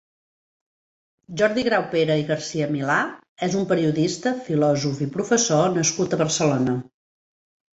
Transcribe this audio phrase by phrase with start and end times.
[1.41, 2.95] Jordi Graupera i Garcia-Milà
[3.49, 6.79] és un periodista, filòsof i professor nascut a Barcelona.